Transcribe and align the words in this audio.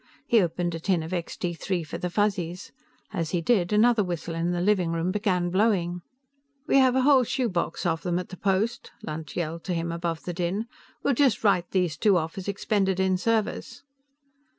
He 0.25 0.41
opened 0.41 0.73
a 0.73 0.79
tin 0.79 1.03
of 1.03 1.13
Extee 1.13 1.53
Three 1.53 1.83
for 1.83 1.99
the 1.99 2.09
Fuzzies, 2.09 2.71
as 3.13 3.29
he 3.29 3.39
did, 3.39 3.71
another 3.71 4.03
whistle 4.03 4.33
in 4.33 4.49
the 4.49 4.59
living 4.59 4.91
room 4.91 5.11
began 5.11 5.51
blowing. 5.51 6.01
"We 6.65 6.77
have 6.79 6.95
a 6.95 7.03
whole 7.03 7.23
shoebox 7.23 7.83
full 7.83 7.91
of 7.91 8.01
them 8.01 8.17
at 8.17 8.29
the 8.29 8.37
post," 8.37 8.89
Lunt 9.03 9.35
yelled 9.35 9.63
to 9.65 9.75
him 9.75 9.91
above 9.91 10.23
the 10.23 10.33
din. 10.33 10.65
"We'll 11.03 11.13
just 11.13 11.43
write 11.43 11.69
these 11.69 11.97
two 11.97 12.17
off 12.17 12.35
as 12.39 12.47
expended 12.47 12.99
in 12.99 13.15
service." 13.15 13.83